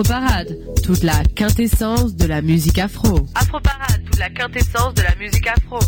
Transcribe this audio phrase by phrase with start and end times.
[0.00, 3.26] Afroparade, toute la quintessence de la musique afro.
[3.34, 5.78] Afroparade, toute la quintessence de la musique afro.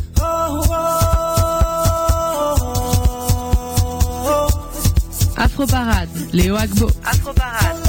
[5.39, 6.91] Afroparade, Léo Agbo.
[7.07, 7.82] Afroparade.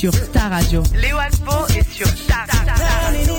[0.00, 0.82] sur radio.
[0.94, 3.34] Léo Alpo est sur ta, radio.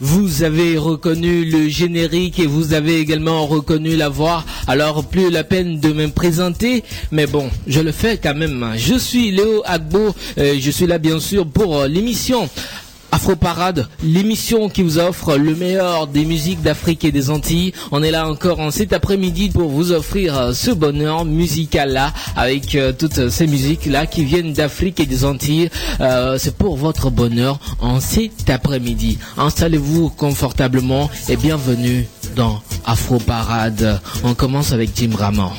[0.00, 4.44] Vous avez reconnu le générique et vous avez également reconnu la voix.
[4.66, 6.82] Alors plus la peine de me présenter,
[7.12, 8.72] mais bon, je le fais quand même.
[8.76, 12.48] Je suis Léo Agbo, euh, je suis là bien sûr pour euh, l'émission
[13.14, 17.74] Afro Parade, l'émission qui vous offre le meilleur des musiques d'Afrique et des Antilles.
[17.90, 22.74] On est là encore en cet après-midi pour vous offrir euh, ce bonheur musical-là avec
[22.74, 25.68] euh, toutes ces musiques-là qui viennent d'Afrique et des Antilles.
[26.00, 29.18] Euh, c'est pour votre bonheur en cet après-midi.
[29.36, 34.00] Installez-vous confortablement et bienvenue dans Afro Parade.
[34.24, 35.50] On commence avec Jim Raman.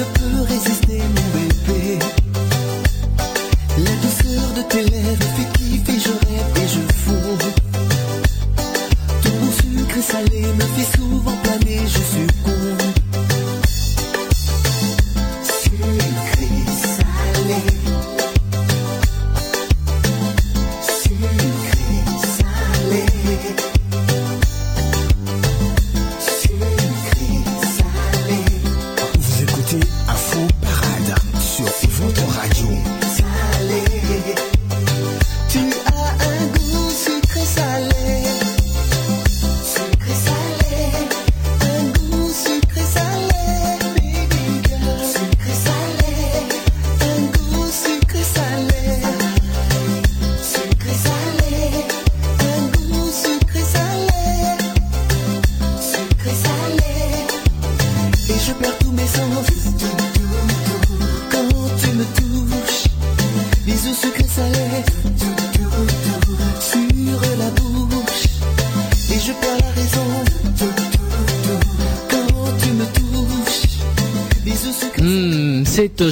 [0.00, 0.39] the blue.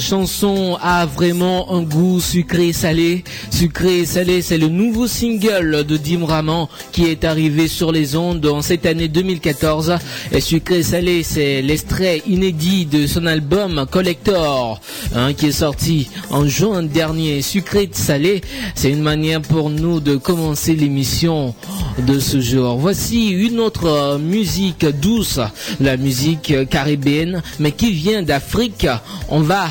[0.09, 3.23] Chanson a vraiment un goût sucré salé.
[3.51, 8.43] Sucré salé, c'est le nouveau single de Dim Raman qui est arrivé sur les ondes
[8.47, 9.99] en cette année 2014.
[10.31, 14.81] Et sucré salé, c'est l'extrait inédit de son album Collector
[15.13, 17.43] hein, qui est sorti en juin dernier.
[17.43, 18.41] Sucré salé,
[18.73, 21.53] c'est une manière pour nous de commencer l'émission
[21.99, 22.77] de ce jour.
[22.77, 25.39] Voici une autre musique douce,
[25.79, 28.87] la musique caribéenne, mais qui vient d'Afrique
[29.29, 29.69] on va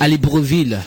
[0.00, 0.80] à Libreville.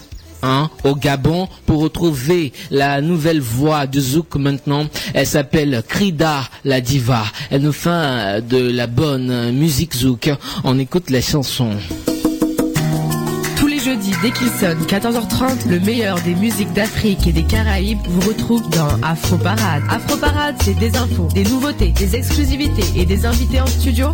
[0.44, 4.86] Hein, au Gabon pour retrouver la nouvelle voix de Zouk maintenant.
[5.16, 7.24] Elle s'appelle Krida la diva.
[7.50, 10.30] Elle nous fait de la bonne musique Zouk.
[10.64, 11.72] On écoute les chansons.
[13.58, 17.98] Tous les jeudis, dès qu'il sonne 14h30, le meilleur des musiques d'Afrique et des Caraïbes
[18.08, 19.82] vous retrouve dans Afro Parade.
[19.90, 24.10] Afro Parade, c'est des infos, des nouveautés, des exclusivités et des invités en studio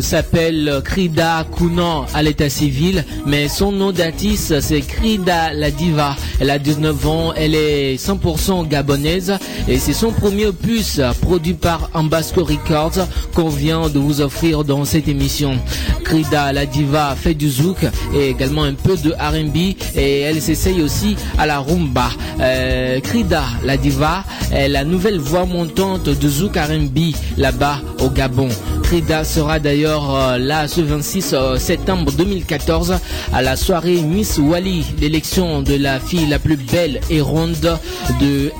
[0.00, 6.16] s'appelle Krida Kounan à l'état civil, mais son nom d'artiste c'est Krida la diva.
[6.40, 9.34] Elle a 19 ans, elle est 100% gabonaise
[9.68, 14.84] et c'est son premier opus produit par Ambasco Records qu'on vient de vous offrir dans
[14.84, 15.58] cette émission.
[16.04, 20.82] Krida la diva fait du zouk et également un peu de R&B et elle s'essaye
[20.82, 22.10] aussi à la rumba.
[22.40, 28.48] Euh, Krida la diva est la nouvelle voix montante de zouk R&B là-bas au Gabon.
[28.94, 33.00] Sera d'ailleurs euh, là ce 26 euh, septembre 2014
[33.32, 37.76] à la soirée Miss Wally, l'élection de la fille la plus belle et ronde
[38.20, 38.52] de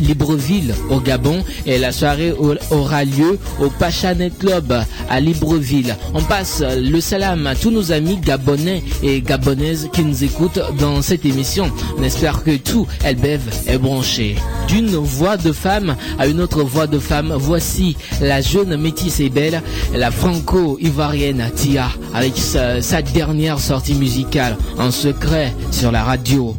[0.00, 2.32] Libreville au Gabon et la soirée
[2.70, 4.74] aura lieu au Pachanet Club
[5.08, 5.96] à Libreville.
[6.14, 11.02] On passe le salam à tous nos amis gabonais et gabonaises qui nous écoutent dans
[11.02, 11.70] cette émission.
[11.98, 14.36] On espère que tout Elbev est branché.
[14.68, 19.28] D'une voix de femme à une autre voix de femme, voici la jeune métisse et
[19.28, 19.62] belle,
[19.94, 26.56] la franco-ivoirienne Tia, avec sa dernière sortie musicale en secret sur la radio.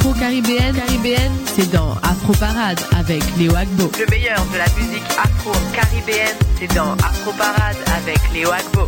[0.00, 3.90] Afro-caribéenne, caribéenne, c'est dans Afro Parade avec Léo Agbo.
[3.98, 8.86] Le meilleur de la musique afro-caribéenne, c'est dans Afro Parade avec Léo Agbo.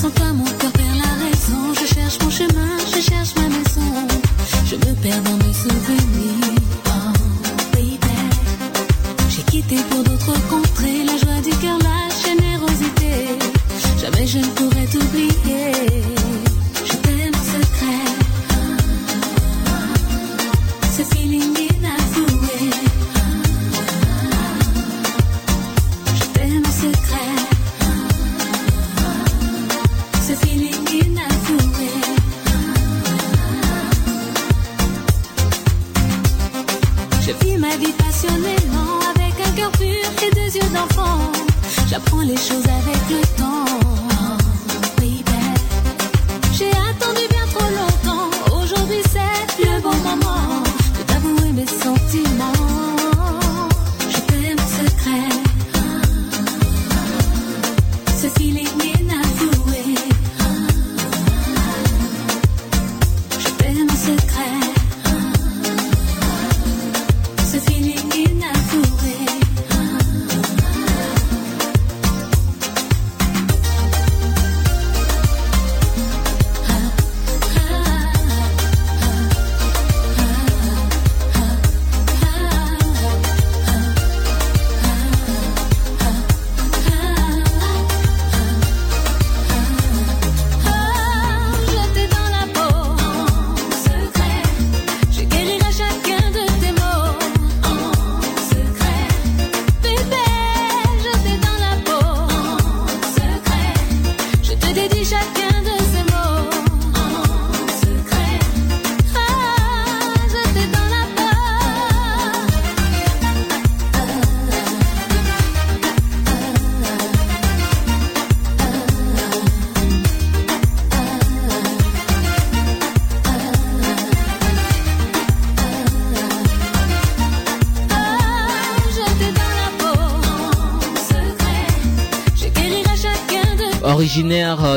[0.00, 1.74] Sans toi, mon cœur perd la raison.
[1.74, 4.06] Je cherche mon chemin, je cherche ma maison.
[4.64, 5.49] Je me perds dans mes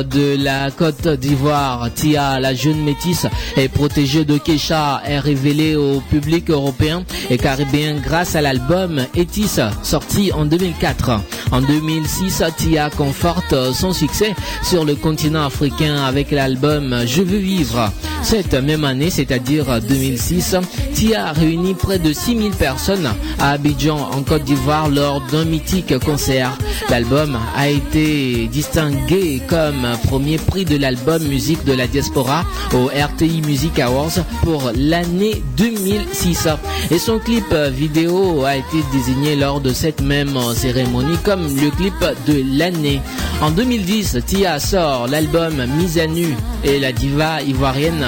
[0.01, 6.01] De la Côte d'Ivoire, Tia, la jeune métisse, est protégée de Kesha, est révélée au
[6.09, 11.11] public européen et caribéen grâce à l'album Etis, sorti en 2004.
[11.51, 14.33] En 2006, Tia conforte son succès
[14.63, 17.91] sur le continent africain avec l'album Je veux vivre.
[18.23, 20.55] Cette même année, c'est-à-dire 2006,
[20.93, 23.09] Tia réunit près de 6000 personnes
[23.39, 26.57] à Abidjan, en Côte d'Ivoire, lors d'un mythique concert.
[26.89, 33.41] L'album a été distingué comme premier prix de l'album musique de la diaspora au RTI
[33.41, 36.47] Music Awards pour l'année 2006.
[36.91, 41.93] Et son clip vidéo a été désigné lors de cette même cérémonie comme le clip
[42.27, 43.01] de l'année.
[43.41, 48.05] En 2010, Tia sort l'album Mise à nu et la diva ivoirienne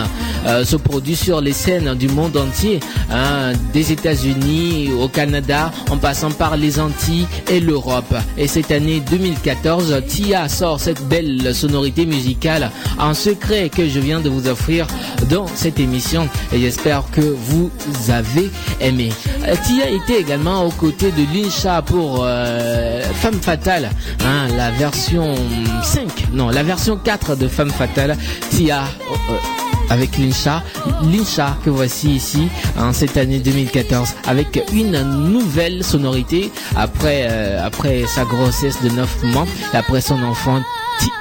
[0.47, 2.74] euh, se produit sur les scènes du monde entier,
[3.11, 8.13] hein, des États-Unis au Canada, en passant par les Antilles et l'Europe.
[8.37, 14.19] Et cette année 2014, Tia sort cette belle sonorité musicale en secret que je viens
[14.19, 14.87] de vous offrir
[15.29, 17.71] dans cette émission et j'espère que vous
[18.09, 18.51] avez
[18.81, 19.11] aimé.
[19.47, 23.89] Euh, Tia était également aux côtés de Linsha pour euh, Femme Fatale,
[24.23, 25.35] hein, la version
[25.83, 28.17] 5, non, la version 4 de Femme Fatale.
[28.51, 30.63] Tia euh, avec Linsha,
[31.03, 35.01] Linsha que voici ici en cette année 2014 avec une
[35.31, 40.61] nouvelle sonorité après euh, après sa grossesse de 9 mois après son enfant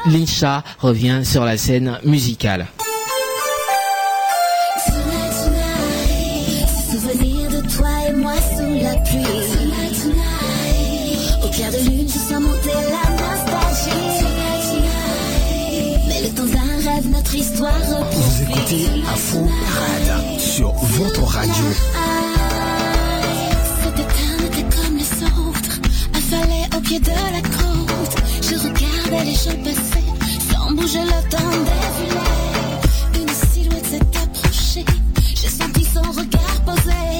[0.06, 2.66] Linsha revient sur la scène musicale.
[18.64, 21.64] Écoutez Afro Parade sur votre radio.
[23.82, 25.80] C'était comme les autres,
[26.14, 28.16] affalé au pied de la côte.
[28.42, 30.04] Je regardais les jours passer,
[30.50, 33.22] sans bouger le temps défilé.
[33.22, 34.84] Une silhouette s'est approchée,
[35.34, 37.18] j'ai senti son regard posé.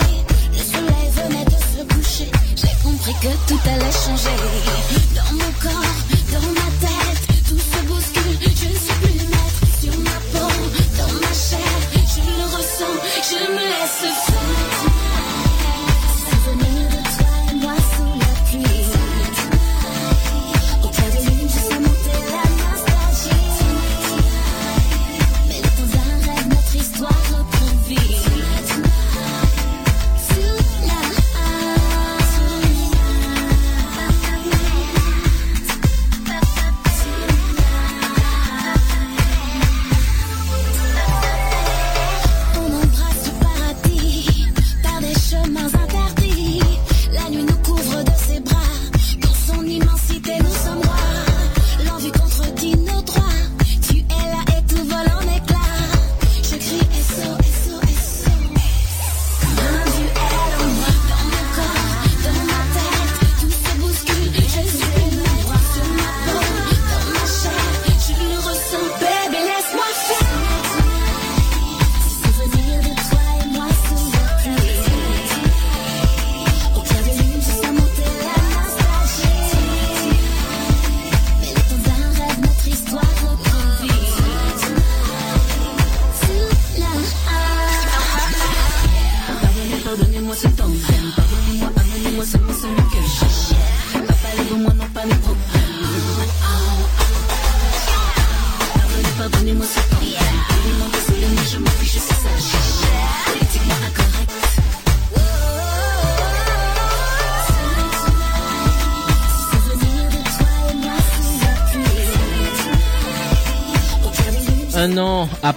[0.53, 4.37] Le soleil venait de se coucher, j'ai compris que tout allait changer.
[5.15, 6.04] Dans mon corps,
[14.03, 14.34] je me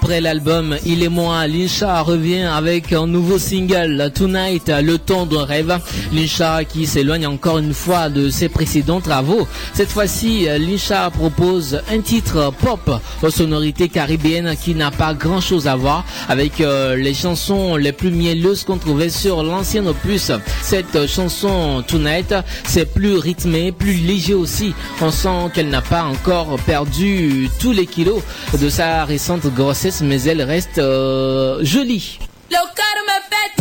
[0.10, 5.80] l'album Il est moi, Linsha revient avec un nouveau single Tonight, le ton de rêve.
[6.14, 9.48] Linsha qui s'éloigne encore une fois de ses précédents travaux.
[9.74, 15.68] Cette fois-ci, Linsha propose un titre pop aux sonorités caribéennes qui n'a pas grand chose
[15.68, 20.32] à voir avec euh, les chansons les plus mielleuses qu'on trouvait sur l'ancien opus.
[20.62, 22.34] Cette chanson Tonight,
[22.64, 24.74] c'est plus rythmé, plus léger aussi.
[25.02, 28.22] On sent qu'elle n'a pas encore perdu tous les kilos
[28.60, 32.20] de sa récente grossesse, mais elle reste euh, jolie.
[32.50, 33.52] Le corps me fait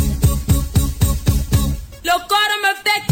[2.05, 3.03] Le corps me fait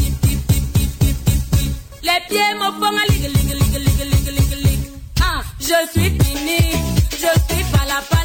[2.02, 3.04] Les pieds me font un.
[5.22, 6.58] Ah, je suis fini,
[7.10, 8.23] je suis pas la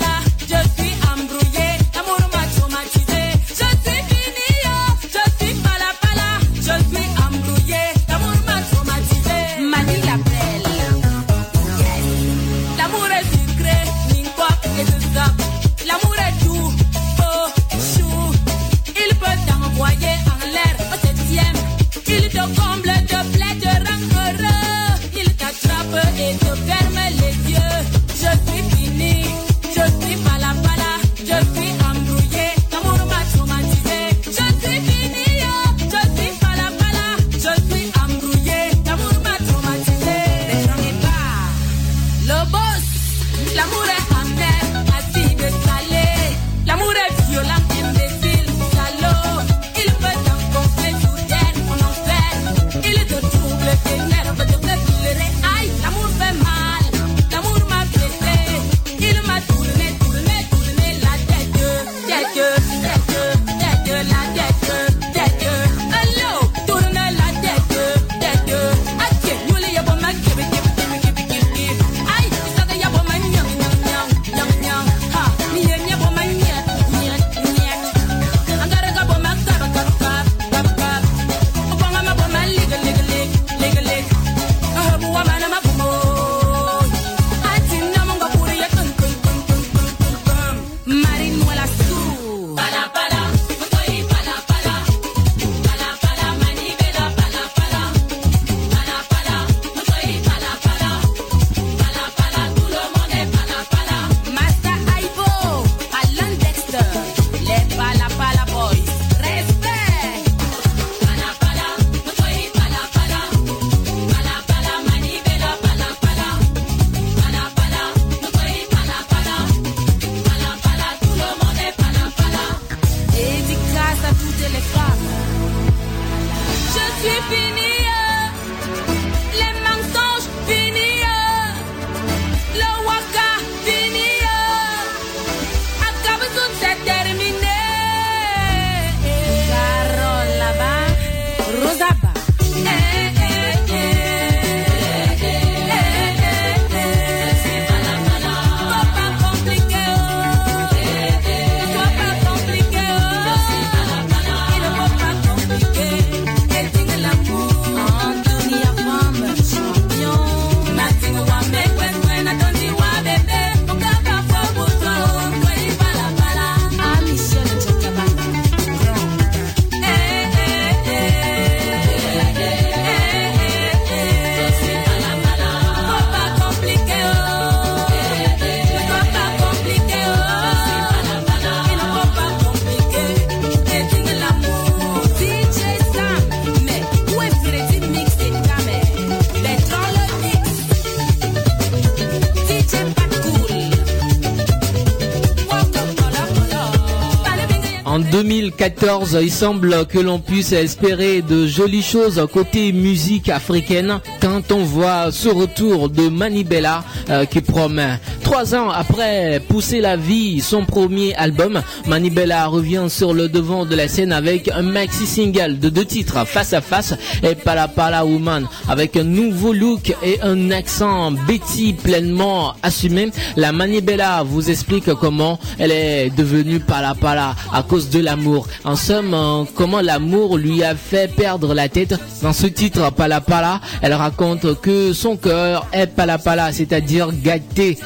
[198.80, 204.63] 2014, il semble que l'on puisse espérer de jolies choses côté musique africaine quand on
[204.63, 208.00] voit ce retour de Manibella euh, qui promet.
[208.30, 213.76] Trois ans après Pousser la vie, son premier album, Manibella revient sur le devant de
[213.76, 218.06] la scène avec un maxi single de deux titres, Face à Face et Pala Pala
[218.06, 223.10] Woman, avec un nouveau look et un accent Betty pleinement assumé.
[223.36, 228.48] La Manibella vous explique comment elle est devenue Pala Pala à cause de l'amour.
[228.63, 231.96] En somme, euh, comment l'amour lui a fait perdre la tête.
[232.22, 237.80] Dans ce titre, Pala Pala, elle raconte que son cœur est Pala Pala, c'est-à-dire gâté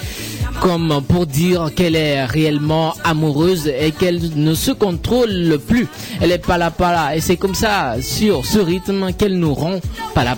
[0.62, 5.88] comme pour dire qu'elle est réellement amoureuse et qu'elle ne se contrôle plus.
[6.22, 9.80] Elle est pala pala et c'est comme ça, sur ce rythme, qu'elle nous rend
[10.14, 10.36] pala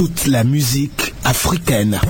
[0.00, 2.00] toute la musique africaine.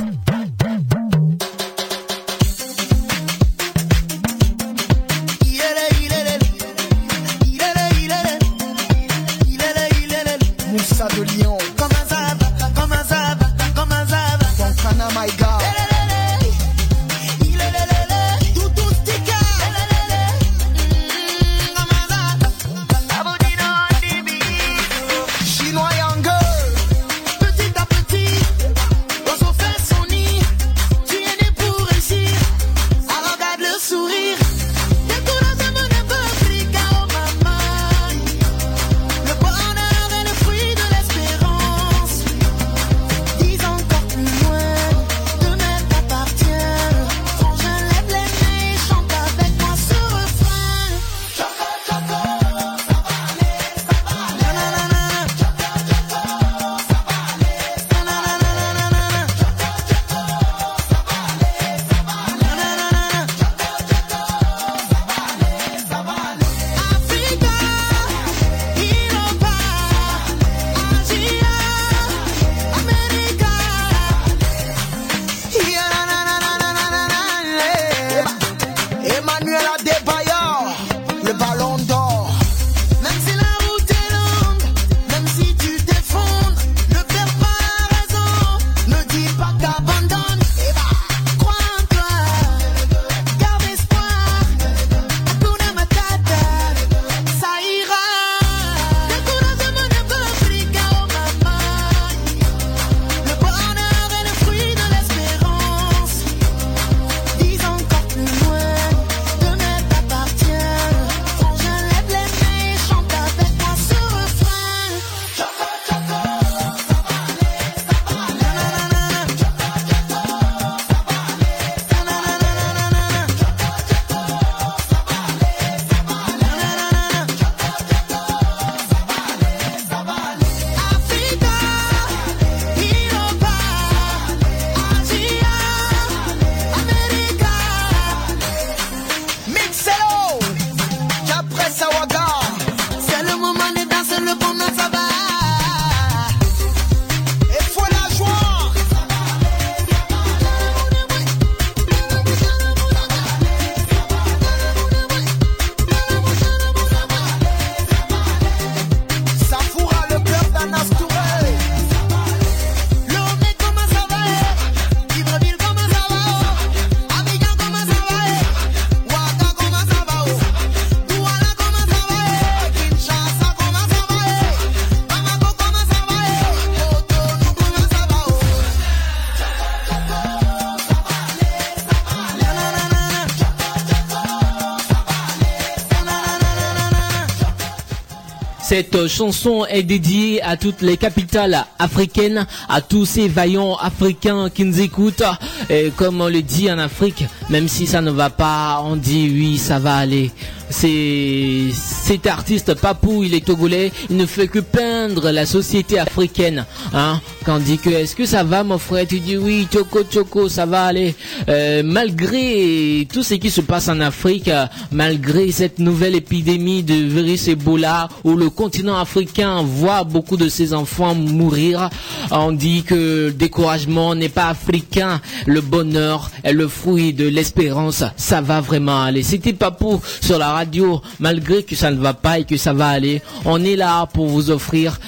[188.71, 194.65] Cette chanson est dédiée à toutes les capitales africaines, à tous ces vaillants africains qui
[194.65, 195.25] nous écoutent.
[195.69, 199.29] Et comme on le dit en Afrique, même si ça ne va pas, on dit
[199.35, 200.31] oui, ça va aller.
[200.69, 201.65] C'est
[202.11, 206.67] cet artiste papou, il est togolais, il ne fait que peindre la société africaine.
[206.93, 210.49] Quand on dit que est-ce que ça va mon frère, tu dis oui, choco choco,
[210.49, 211.15] ça va aller.
[211.49, 216.95] Euh, malgré tout ce qui se passe en Afrique, euh, malgré cette nouvelle épidémie de
[216.95, 221.91] virus Ebola, où le continent africain voit beaucoup de ses enfants mourir,
[222.33, 228.03] on dit que le découragement n'est pas africain, le bonheur est le fruit de l'espérance,
[228.17, 229.23] ça va vraiment aller.
[229.23, 232.73] C'était papou sur la radio, malgré que ça ne ne va pas et que ça
[232.73, 233.23] va aller.
[233.45, 234.99] On est là pour vous offrir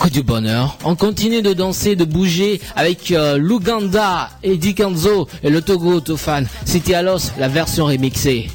[0.00, 0.78] que du bonheur.
[0.84, 6.44] On continue de danser, de bouger avec euh, l'Ouganda, Eddie Kanzo et le Togo Tofan.
[6.64, 8.48] C'était Alos, la version remixée.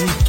[0.00, 0.27] musique.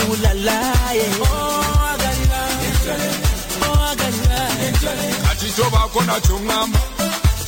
[0.00, 0.58] ooh la la,
[0.98, 1.18] yeah.
[1.20, 1.96] Oh
[2.68, 3.04] enjoy,
[3.66, 4.40] oh agalila,
[5.24, 6.80] kati tobaako nakyo ŋŋamba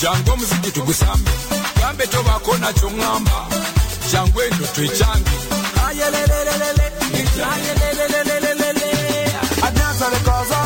[0.01, 1.31] jangu omuziki tugusambe
[1.81, 3.39] gambe tobaako nakyo ŋŋamba
[4.11, 5.35] jangu eno twekyange
[5.87, 6.87] ayelelelelele
[7.53, 8.91] ayelelelelelele
[9.67, 10.61] adnansabekooza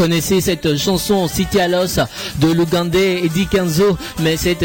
[0.00, 2.00] connaissez cette chanson City à l'os
[2.40, 4.64] de l'Ougandais Eddie Kenzo, mais cette,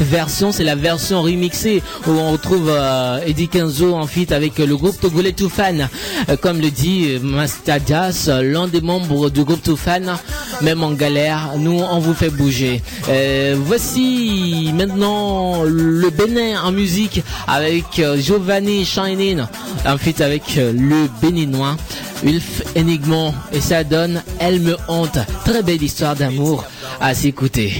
[0.00, 4.76] version, c'est la version remixée où on retrouve euh, Eddie Kenzo en feat avec le
[4.76, 5.88] groupe Togolais Toufan.
[6.28, 10.20] Euh, comme le dit euh, Mastadias, l'un des membres du groupe Toufan,
[10.62, 12.80] même en galère, nous, on vous fait bouger.
[13.08, 19.40] Euh, voici maintenant le Bénin en musique avec Giovanni Shining,
[19.84, 21.76] en feat avec le Béninois.
[22.24, 25.18] Ulf Enigmon et ça donne Elle me hante.
[25.44, 26.64] Très belle histoire d'amour
[27.00, 27.72] à s'écouter.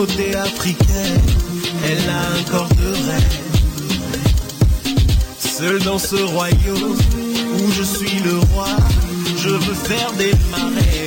[0.00, 3.38] Côté elle a un corps de rêve.
[5.38, 6.96] Seul dans ce royaume
[7.58, 8.68] où je suis le roi,
[9.36, 10.99] je veux faire des marais.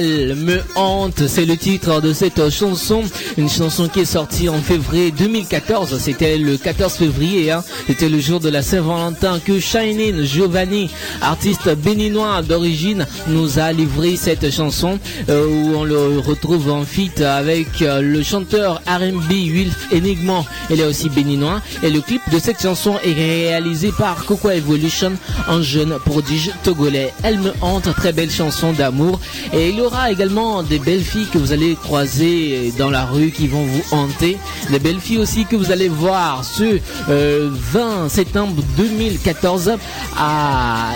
[0.00, 3.02] Elle me hante, c'est le titre de cette chanson.
[3.36, 5.98] Une chanson qui est sortie en février 2014.
[5.98, 7.50] C'était le 14 février.
[7.50, 7.64] Hein.
[7.88, 10.88] C'était le jour de la Saint-Valentin que Shining Giovanni,
[11.20, 17.20] artiste béninois d'origine, nous a livré cette chanson euh, où on le retrouve en feat
[17.20, 20.44] avec euh, le chanteur R&B Wilf Enigma.
[20.70, 25.14] Il est aussi béninois et le clip de cette chanson est réalisé par Coco Evolution,
[25.48, 27.12] un jeune prodige togolais.
[27.24, 29.18] Elle me hante, très belle chanson d'amour
[29.52, 33.64] et aura également des belles filles que vous allez croiser dans la rue qui vont
[33.64, 34.36] vous hanter.
[34.70, 39.72] Des belles filles aussi que vous allez voir ce euh, 20 septembre 2014
[40.18, 40.90] à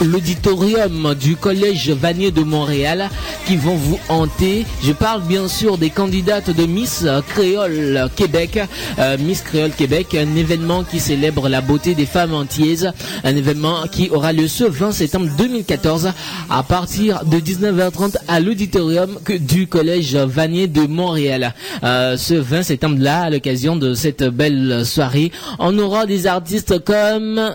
[0.00, 3.10] l'auditorium du collège Vanier de Montréal
[3.46, 4.64] qui vont vous hanter.
[4.82, 8.58] Je parle bien sûr des candidates de Miss Créole Québec,
[8.98, 12.92] euh, Miss Créole Québec, un événement qui célèbre la beauté des femmes antillaises,
[13.24, 16.12] un événement qui aura lieu ce 20 septembre 2014
[16.50, 21.54] à partir de 19h30 à l'auditorium du collège Vanier de Montréal.
[21.84, 26.84] Euh, ce 20 septembre là, à l'occasion de cette belle soirée, on aura des artistes
[26.84, 27.54] comme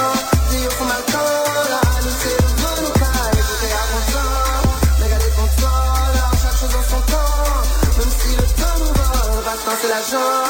[9.87, 10.43] va, passion c'est l'argent,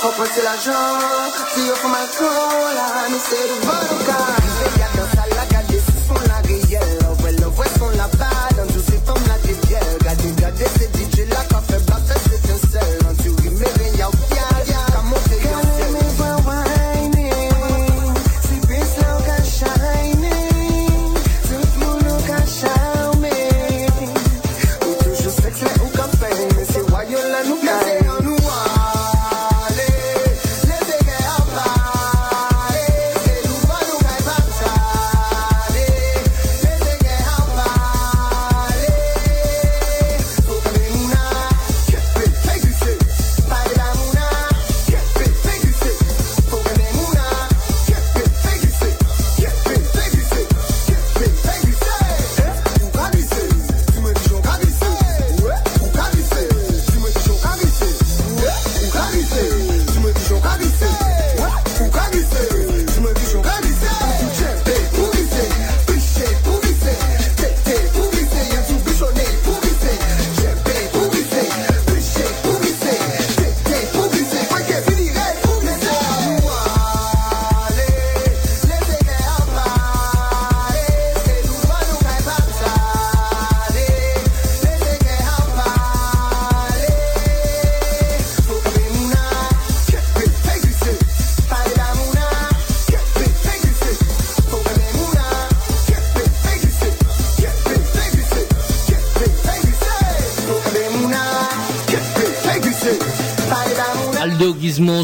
[0.00, 0.98] faut que moi c'est l'argent,
[1.56, 4.45] dis au fond ma là, nous c'est le bon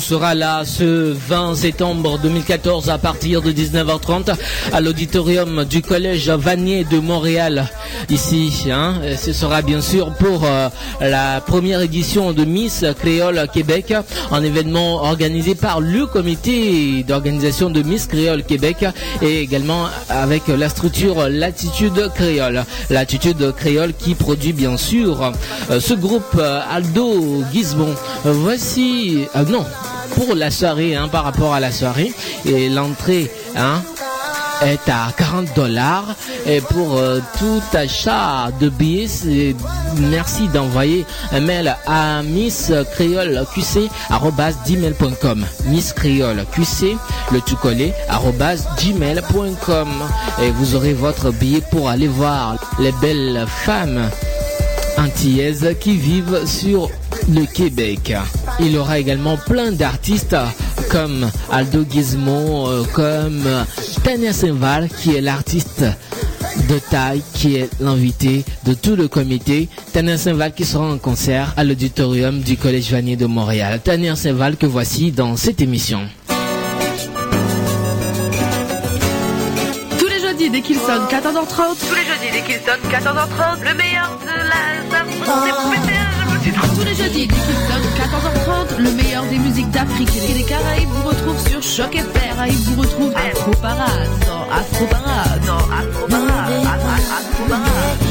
[0.02, 4.34] sera là ce 20 septembre 2014 à partir de 19h30
[4.72, 7.70] à l'auditorium du collège Vanier de Montréal
[8.12, 8.68] ici.
[8.70, 8.94] Hein.
[9.18, 10.68] Ce sera bien sûr pour euh,
[11.00, 13.94] la première édition de Miss Créole Québec,
[14.30, 18.84] un événement organisé par le comité d'organisation de Miss Créole Québec
[19.22, 22.64] et également avec la structure Latitude Créole.
[22.90, 25.32] Latitude Créole qui produit bien sûr
[25.70, 27.42] euh, ce groupe euh, Aldo.
[27.42, 29.64] Euh, Voici, non,
[30.14, 32.12] pour la soirée, hein, par rapport à la soirée,
[32.44, 33.82] et l'entrée, hein,
[34.64, 36.14] est à 40 dollars.
[36.46, 39.54] Et pour euh, tout achat de billets
[39.98, 43.88] merci d'envoyer un mail à miss créole qc
[44.66, 46.96] gmail.com miss créole qc
[47.32, 47.92] le tout collé
[48.78, 49.88] gmail.com
[50.42, 54.08] et vous aurez votre billet pour aller voir les belles femmes
[54.98, 56.90] antillaises qui vivent sur
[57.28, 58.14] le Québec.
[58.60, 60.36] Il y aura également plein d'artistes
[60.90, 63.48] comme Aldo Gizmo, euh, comme
[64.04, 65.84] Tania Saint-Val qui est l'artiste
[66.68, 69.68] de taille, qui est l'invité de tout le comité.
[69.92, 73.80] Tania Saint-Val qui sera en concert à l'auditorium du Collège Vanier de Montréal.
[73.82, 76.00] Tania Saint-Val que voici dans cette émission.
[79.98, 81.78] Tous les jeudis dès qu'il sonne 14h30.
[81.88, 83.64] Tous les jeudis dès qu'il sonne 14h30.
[83.64, 84.72] Le meilleur de la...
[86.42, 88.41] C'est Tous les jeudis, dès qu'il sonne 14h30,
[88.78, 92.12] le meilleur des musiques d'Afrique et des Caraïbes vous retrouve sur Choc FM.
[92.12, 94.10] Caraïbes vous retrouve Afro Parade.
[94.26, 95.42] Dans Afro Parade.
[96.08, 96.66] Parade.
[96.66, 98.01] Afro Parade.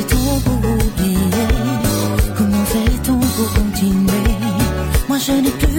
[0.00, 1.18] Fait-on pour oublier.
[2.36, 4.36] Comment fait-on pour continuer?
[5.08, 5.69] Moi je n'ai plus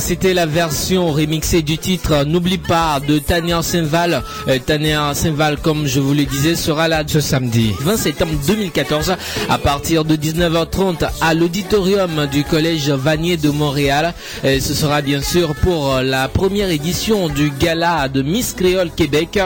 [0.00, 4.22] C'était la version remixée du titre N'oublie pas de Tania Saint-Val.
[4.48, 9.14] Euh, Tania Saint-Val, comme je vous le disais, sera là ce samedi 20 septembre 2014
[9.48, 14.14] à partir de 19h30 à l'auditorium du collège Vanier de Montréal.
[14.44, 18.90] Et ce sera bien sûr pour euh, la première édition du gala de Miss Créole
[18.90, 19.38] Québec.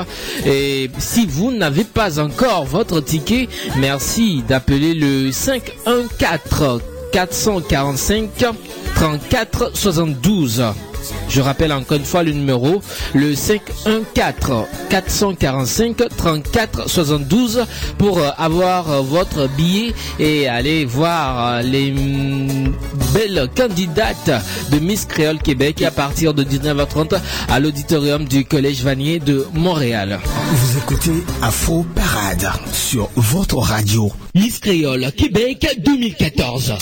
[0.45, 8.55] Et si vous n'avez pas encore votre ticket, merci d'appeler le 514 445
[8.97, 10.75] 34 72.
[11.29, 12.83] Je rappelle encore une fois le numéro,
[13.15, 17.65] le 514 445 34 72
[17.99, 22.73] pour euh, avoir euh, votre billet et aller voir euh, les mm,
[23.13, 24.31] belles candidates
[24.71, 30.19] de Miss Créole Québec à partir de 19h30 à l'auditorium du Collège Vanier de Montréal.
[30.53, 34.13] Vous écoutez Afro Parade sur votre radio.
[34.35, 36.75] Miss Créole Québec 2014.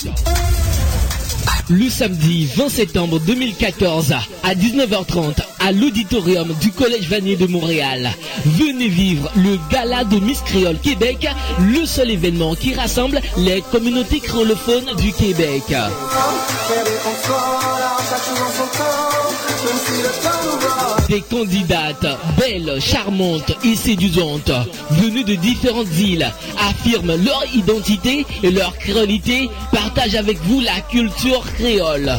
[1.70, 4.12] Le samedi 20 septembre 2014
[4.42, 8.10] à 19h30 à l'auditorium du Collège Vanier de Montréal.
[8.44, 11.26] Venez vivre le gala de Miss Créole Québec,
[11.60, 15.62] le seul événement qui rassemble les communautés créolophones du Québec.
[21.08, 22.06] Des candidates
[22.38, 24.50] belles, charmantes et séduisantes,
[24.90, 31.44] venues de différentes îles, affirment leur identité et leur créolité, partagent avec vous la culture
[31.54, 32.10] créole.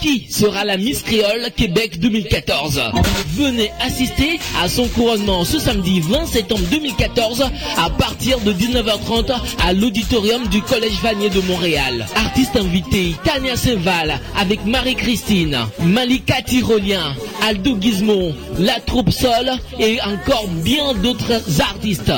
[0.00, 2.80] Qui sera la Miss Créole Québec 2014
[3.36, 7.44] Venez assister à son couronnement ce samedi 20 septembre 2014
[7.76, 9.32] à partir de 19h30
[9.62, 12.06] à l'auditorium du Collège Vanier de Montréal.
[12.16, 17.14] Artistes invités, Tania Seval avec Marie-Christine, Malika Tyrolien,
[17.46, 22.12] Aldo Gizmo, La Troupe Sol et encore bien d'autres artistes.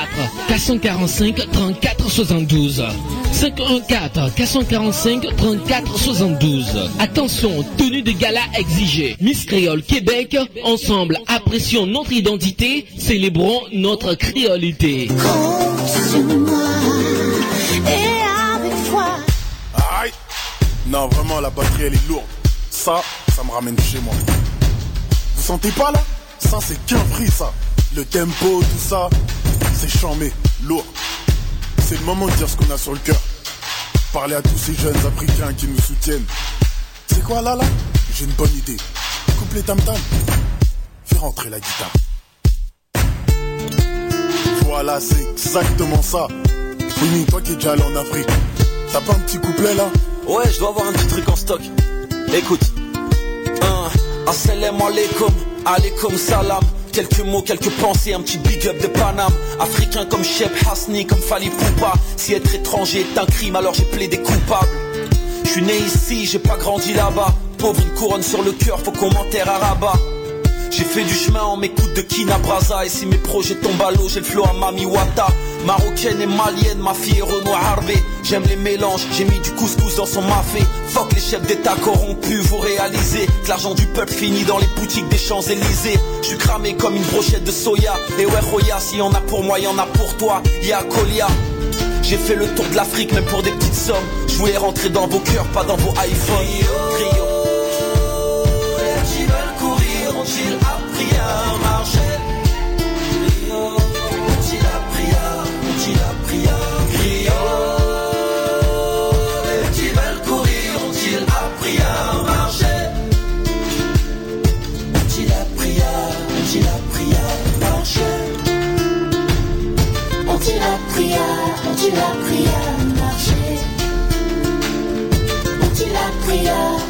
[0.48, 2.84] 445 34 72.
[3.32, 6.64] 514 445 34 72.
[6.98, 9.16] Attention, tenue de gala exigée.
[9.20, 15.08] Miss Créole Québec, ensemble apprécions notre identité, célébrons notre créolité.
[17.86, 18.22] Et
[18.54, 19.16] avec foi.
[20.00, 20.10] Aïe
[20.88, 22.24] Non, vraiment, la batterie, elle est lourde.
[22.70, 23.02] Ça,
[23.36, 24.14] ça me ramène chez moi.
[25.36, 26.02] Vous sentez pas là?
[26.38, 27.52] Ça, c'est qu'un prix, ça.
[27.94, 29.10] Le tempo, tout ça,
[29.78, 30.32] c'est chambé,
[30.64, 30.86] lourd.
[31.86, 33.20] C'est le moment de dire ce qu'on a sur le cœur.
[34.10, 36.24] Parler à tous ces jeunes africains qui nous soutiennent.
[37.08, 37.64] C'est quoi là, là?
[38.14, 38.78] J'ai une bonne idée.
[39.38, 39.96] Coupe les tam-tam.
[41.04, 41.92] Fais rentrer la guitare.
[44.62, 46.26] Voilà, c'est exactement ça.
[46.88, 48.28] Fouini, toi qui es déjà allé en Afrique,
[48.90, 49.90] t'as pas un petit couplet là?
[50.26, 51.60] Ouais, je dois avoir un petit truc en stock.
[52.32, 52.62] Écoute.
[54.86, 55.34] Alaikum,
[55.64, 56.62] alaikum salam.
[56.92, 59.32] Quelques mots, quelques pensées, un petit big up de Paname.
[59.60, 61.92] Africain comme Shep Hasni, comme Fali Poupa.
[62.16, 64.68] Si être étranger est un crime, alors j'ai plaidé coupable.
[65.44, 67.34] Je suis né ici, j'ai pas grandi là-bas.
[67.58, 69.98] Pauvre, une couronne sur le cœur, faut qu'on m'enterre à Rabat.
[70.70, 72.84] J'ai fait du chemin en m'écoute de Kina Braza.
[72.84, 75.28] Et si mes projets tombent à l'eau, j'ai le flow à Mami Wata.
[75.64, 78.02] Marocaine et malienne, ma fille est Renoir Harvey.
[78.22, 80.60] J'aime les mélanges, j'ai mis du couscous dans son mafé.
[80.88, 85.08] Fuck les chefs d'état corrompus, vous réalisez Que l'argent du peuple finit dans les boutiques
[85.08, 85.98] des Champs-Élysées.
[86.22, 87.94] Je suis cramé comme une brochette de soya.
[88.18, 90.42] Et ouais Roya, s'il y en a pour moi, y en a pour toi.
[90.62, 91.26] Y'a Colia
[92.08, 93.96] j'ai fait le tour de l'Afrique même pour des petites sommes.
[94.28, 97.25] Je voulais rentrer dans vos cœurs, pas dans vos iPhones
[100.26, 100.58] Rio
[109.46, 110.74] Les petits veulent courir,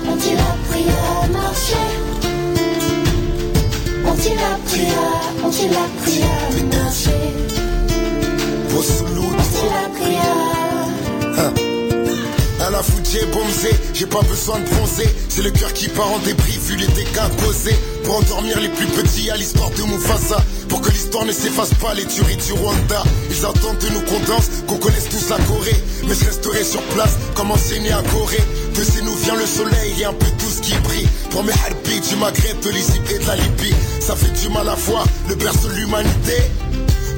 [0.08, 2.05] ont-ils appris à marcher
[4.26, 7.10] À, ont-ils appris à marcher
[8.74, 10.16] Ont-ils appris
[12.60, 15.08] à, la foutier bombsé, j'ai pas besoin de bronzer.
[15.28, 17.76] C'est le cœur qui part en débris vu les dégâts causés.
[18.02, 20.38] Pour endormir les plus petits à l'histoire de Mufasa.
[20.68, 23.04] Pour que l'histoire ne s'efface pas, les tueries du Rwanda.
[23.30, 24.20] Ils attendent de nous qu'on
[24.66, 25.82] qu'on connaisse tous la Corée.
[26.06, 28.42] Mais je resterai sur place, comme enseigné à Corée.
[28.74, 31.08] De ces nous vient le soleil et un peu tout ce qui brille.
[31.30, 33.74] Pour mes harpies du Maghreb, de l'Égypte et de la Libye.
[34.00, 36.36] Ça fait du mal à voir, le berceau de l'humanité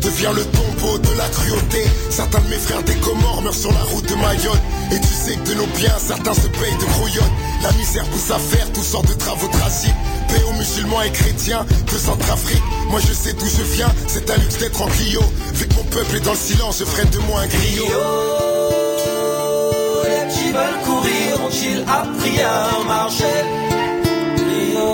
[0.01, 1.85] devient le tombeau de la cruauté.
[2.11, 4.61] Certains de mes frères des Comores meurent sur la route de Mayotte.
[4.93, 7.37] Et tu sais que de nos biens, certains se payent de grouillottes.
[7.63, 9.95] La misère pousse à faire toutes sortes de travaux tragiques.
[10.29, 12.63] Paix aux musulmans et chrétiens de Centrafrique.
[12.91, 15.21] Moi je sais d'où je viens, c'est un luxe d'être en Clio.
[15.55, 17.87] Vu que mon peuple est dans le silence, je ferai de moi un griot.
[20.05, 23.45] Les petits veulent courir, ont-ils appris à marcher?
[24.37, 24.89] Rio,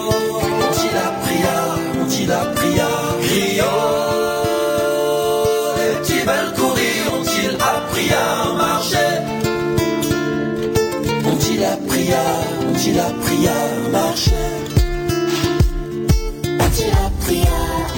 [0.65, 2.83] ont-ils appris à, ont-ils appris à
[5.79, 9.13] Les petits veulent courir, ont-ils appris à marcher?
[11.27, 12.25] Ont-ils appris à,
[12.69, 13.74] ont-ils appris à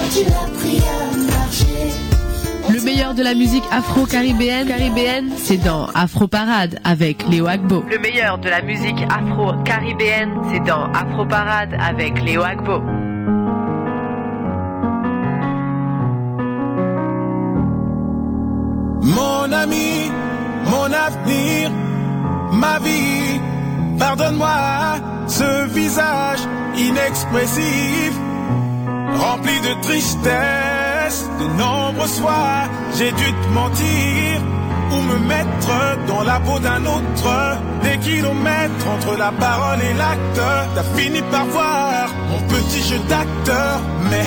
[0.06, 1.90] à marcher
[2.72, 7.82] Le meilleur de la musique afro-caribéenne, caribéenne, c'est dans Afro Parade avec Léo Agbo.
[7.90, 12.80] Le meilleur de la musique afro-caribéenne, c'est dans Afro Parade avec Léo Agbo.
[19.02, 20.12] Mon ami,
[20.66, 21.70] mon avenir,
[22.52, 23.40] ma vie,
[23.98, 26.40] pardonne-moi ce visage
[26.76, 28.12] inexpressif,
[29.18, 31.24] rempli de tristesse.
[31.40, 34.40] De nombreux soirs, j'ai dû te mentir
[34.92, 35.72] ou me mettre
[36.06, 37.58] dans la peau d'un autre.
[37.82, 40.40] Des kilomètres entre la parole et l'acte,
[40.74, 43.80] t'as fini par voir mon petit jeu d'acteur.
[44.10, 44.26] Mais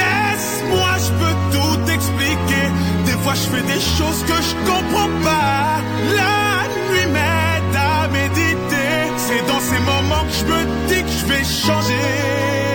[0.00, 2.66] laisse-moi, je peux tout expliquer.
[3.06, 5.80] Des fois, je fais des choses que je comprends pas.
[6.20, 8.92] La nuit m'aide à méditer.
[9.16, 12.65] C'est dans ces moments que je me dis que je vais changer.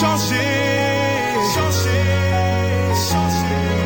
[0.00, 0.36] Changer.
[1.54, 2.04] Changer.
[3.08, 3.78] Changer.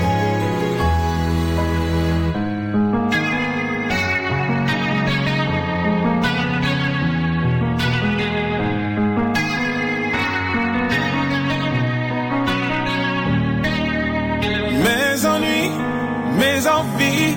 [16.38, 17.36] Mes envies,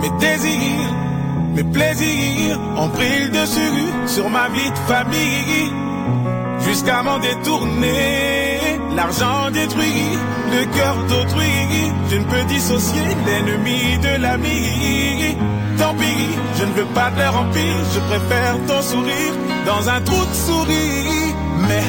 [0.00, 0.94] mes désirs,
[1.54, 5.89] mes plaisirs ont pris le dessus sur ma vie de famille.
[6.70, 10.16] Jusqu'à m'en détourner, l'argent détruit
[10.52, 11.90] le cœur d'autrui.
[12.08, 15.36] Je ne peux dissocier l'ennemi de l'ami.
[15.76, 19.34] Tant pis, je ne veux pas de leur empire, je préfère ton sourire
[19.66, 21.34] dans un trou de souris.
[21.68, 21.86] Mais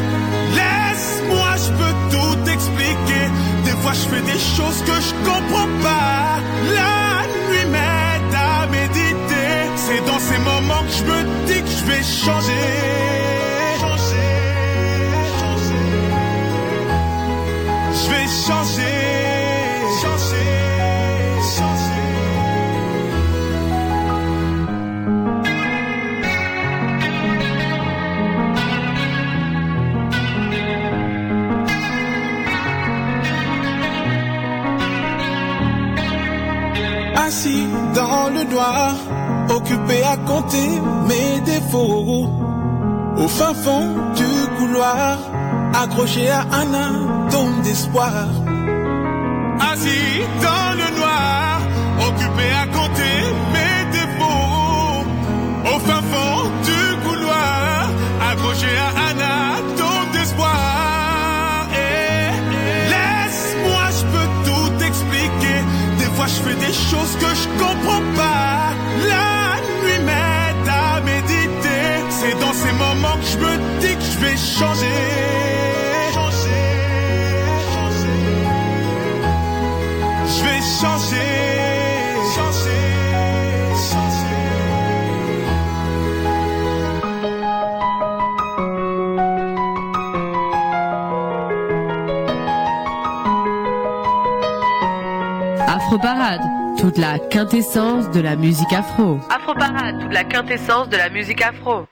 [0.57, 3.25] laisse-moi, je peux tout expliquer.
[3.65, 6.39] Des fois, je fais des choses que je comprends pas.
[6.73, 9.53] La nuit m'aide à méditer.
[9.75, 12.32] C'est dans ces moments que je me dis que je vais changer.
[12.32, 13.40] Changer,
[18.12, 18.97] Je vais changer.
[20.01, 20.51] Changer,
[21.55, 22.12] changer.
[37.16, 38.95] Assis dans le noir,
[39.55, 42.28] occupé à compter mes défauts.
[43.18, 45.18] Au fin fond du couloir,
[45.74, 46.74] accroché à un
[47.63, 48.27] d'espoir.
[49.71, 51.61] Assis dans le noir,
[52.07, 53.17] occupé à compter
[53.53, 55.05] mes défauts.
[55.71, 57.89] Au fin fond du couloir,
[58.29, 59.17] accroché à un
[59.55, 61.67] atome d'espoir.
[61.73, 62.32] Et
[62.93, 65.59] laisse-moi, je peux tout expliquer.
[65.99, 68.73] Des fois, je fais des choses que je comprends pas.
[69.11, 71.86] La nuit m'aide à méditer.
[72.09, 74.38] C'est dans ces moments que je me dis que je vais.
[74.38, 75.30] Changer,
[95.91, 96.41] Afro Parade,
[96.79, 99.19] toute la quintessence de la musique afro.
[99.29, 101.85] Afro Parade, toute la quintessence de la musique afro.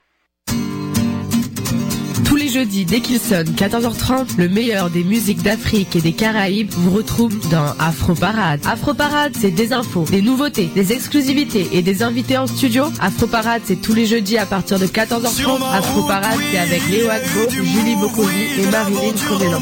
[2.23, 6.71] Tous les jeudis, dès qu'il sonne 14h30, le meilleur des musiques d'Afrique et des Caraïbes
[6.71, 8.61] vous retrouve dans Afro Parade.
[8.65, 12.85] Afro Parade, c'est des infos, des nouveautés, des exclusivités et des invités en studio.
[13.01, 15.61] Afro Parade, c'est tous les jeudis à partir de 14h30.
[15.73, 19.59] Afro Parade, c'est avec Léo Agbo, Julie Bokovi et Marilyn Covenant.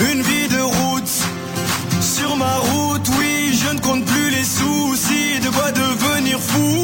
[0.00, 1.22] Une vie de route
[2.00, 2.81] sur ma route,
[6.52, 6.81] vous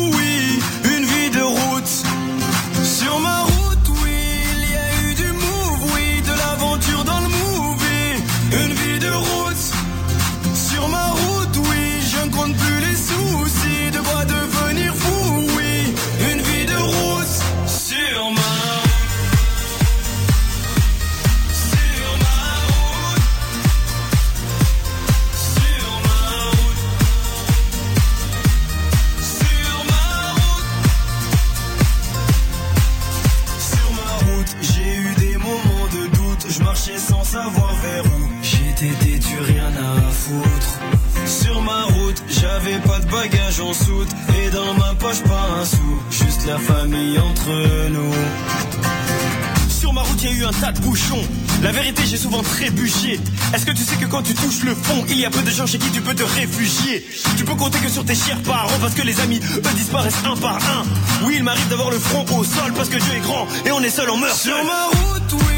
[43.59, 44.09] de bagages en soute.
[44.36, 46.00] Et dans ma poche, pas un sou.
[46.11, 48.14] Juste la famille entre nous.
[49.68, 51.22] Sur ma route, y a eu un tas de bouchons.
[51.62, 53.18] La vérité, j'ai souvent trébuché.
[53.54, 55.50] Est-ce que tu sais que quand tu touches le fond, il y a peu de
[55.50, 57.04] gens chez qui tu peux te réfugier?
[57.36, 60.36] Tu peux compter que sur tes chers parents parce que les amis, eux, disparaissent un
[60.36, 60.84] par un.
[61.24, 63.80] Oui, il m'arrive d'avoir le front au sol parce que Dieu est grand et on
[63.80, 65.57] est seul, on meurt Sur ma route, oui,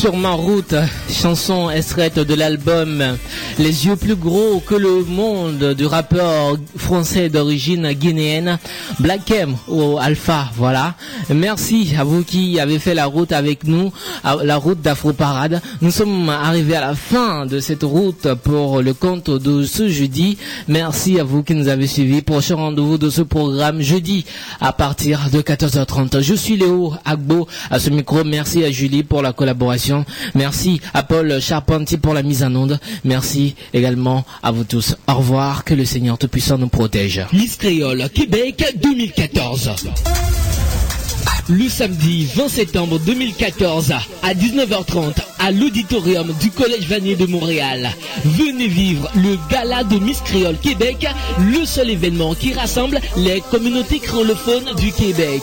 [0.00, 0.74] Sur ma route,
[1.10, 3.18] chanson extraite de l'album
[3.58, 8.58] Les yeux plus gros que le monde du rappeur français d'origine guinéenne
[8.98, 10.94] Black M ou Alpha, voilà.
[11.28, 13.92] Merci à vous qui avez fait la route avec nous,
[14.42, 15.60] la route d'Afro Parade.
[15.82, 20.38] Nous sommes arrivés à la fin de cette route pour le compte de ce jeudi.
[20.66, 22.22] Merci à vous qui nous avez suivis.
[22.22, 24.24] Prochain rendez-vous de ce programme jeudi
[24.62, 26.22] à partir de 14h30.
[26.22, 28.24] Je suis Léo Agbo à ce micro.
[28.24, 29.89] Merci à Julie pour la collaboration.
[30.34, 32.78] Merci à Paul Charpentier pour la mise en onde.
[33.04, 34.96] Merci également à vous tous.
[35.08, 35.64] Au revoir.
[35.64, 37.24] Que le Seigneur Tout-Puissant nous protège.
[38.12, 39.70] Québec 2014.
[41.48, 43.92] Le samedi 20 septembre 2014
[44.22, 47.90] à 19h30 à l'auditorium du Collège Vanier de Montréal.
[48.24, 51.06] Venez vivre le gala de Miss Créole Québec,
[51.38, 55.42] le seul événement qui rassemble les communautés créolophones du Québec.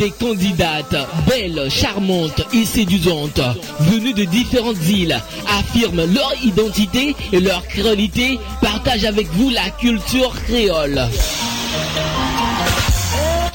[0.00, 0.96] Des candidates
[1.28, 3.42] belles, charmantes et séduisantes,
[3.80, 5.20] venues de différentes îles,
[5.58, 11.02] affirment leur identité et leur créolité, partagent avec vous la culture créole.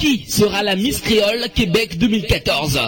[0.06, 2.80] Qui sera la Miss Créole Québec 2014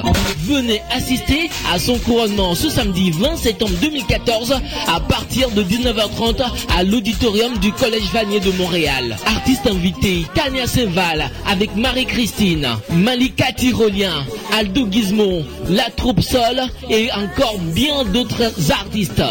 [0.45, 4.53] Venez assister à son couronnement ce samedi 20 septembre 2014
[4.87, 6.43] à partir de 19h30
[6.77, 9.17] à l'auditorium du Collège Vanier de Montréal.
[9.25, 17.57] Artistes invités, Tania Saint-Val avec Marie-Christine, Malika Tyrolien, Aldo Gizmo, La Troupe Sol et encore
[17.73, 19.23] bien d'autres artistes.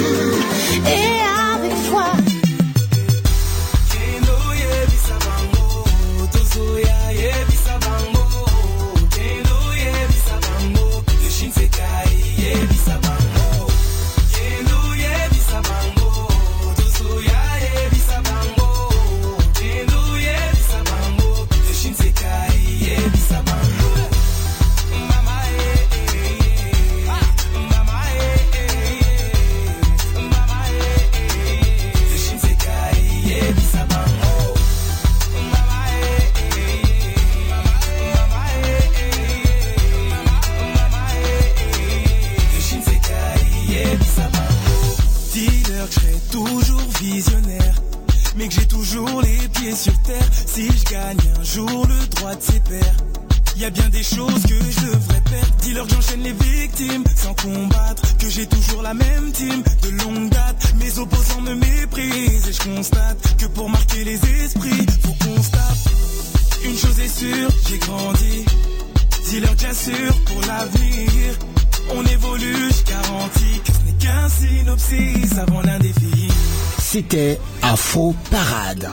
[77.12, 78.88] C'était Afro Parade.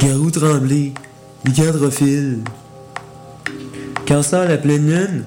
[0.00, 0.92] Garou tremblé,
[1.44, 2.44] lycanthrophile.
[4.06, 5.24] Cancer la pleine lune,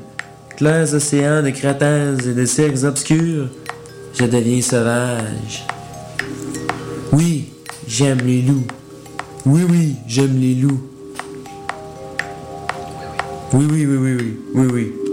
[0.55, 3.49] clairs océans de cratères et de cercles obscurs,
[4.17, 5.67] je deviens sauvage.
[7.11, 7.49] Oui,
[7.89, 8.67] j'aime les loups.
[9.45, 10.81] Oui, oui, j'aime les loups.
[13.51, 15.04] Oui, oui, oui, oui, oui, oui, oui.